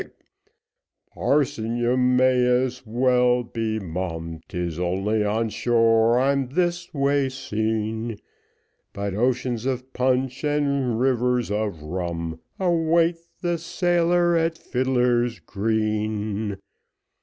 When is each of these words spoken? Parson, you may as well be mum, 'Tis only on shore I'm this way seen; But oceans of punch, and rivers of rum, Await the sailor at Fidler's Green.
Parson, 1.13 1.77
you 1.77 1.95
may 1.95 2.43
as 2.43 2.81
well 2.87 3.43
be 3.43 3.77
mum, 3.79 4.41
'Tis 4.47 4.79
only 4.79 5.23
on 5.23 5.47
shore 5.49 6.17
I'm 6.17 6.47
this 6.49 6.91
way 6.91 7.29
seen; 7.29 8.17
But 8.93 9.13
oceans 9.13 9.67
of 9.67 9.93
punch, 9.93 10.43
and 10.43 10.99
rivers 10.99 11.51
of 11.51 11.83
rum, 11.83 12.39
Await 12.59 13.17
the 13.43 13.59
sailor 13.59 14.35
at 14.35 14.57
Fidler's 14.57 15.39
Green. 15.39 16.57